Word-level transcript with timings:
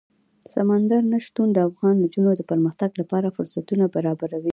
سمندر 0.53 1.01
نه 1.11 1.17
شتون 1.25 1.47
د 1.53 1.57
افغان 1.69 1.95
نجونو 2.03 2.31
د 2.35 2.41
پرمختګ 2.51 2.89
لپاره 3.01 3.33
فرصتونه 3.35 3.85
برابروي. 3.95 4.49